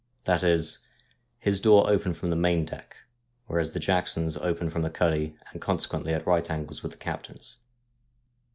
That 0.25 0.41
is, 0.43 0.79
his 1.37 1.61
door 1.61 1.87
opened 1.87 2.17
from 2.17 2.31
the 2.31 2.35
main 2.35 2.65
deck, 2.65 2.95
whereas 3.45 3.73
the 3.73 3.79
Jacksons' 3.79 4.35
opened 4.35 4.71
from 4.73 4.81
the 4.81 4.89
cuddy, 4.89 5.35
and 5.51 5.61
consequently 5.61 6.11
at 6.11 6.25
right 6.25 6.49
angles 6.49 6.81
with 6.81 6.93
the 6.93 6.97
captain's. 6.97 7.59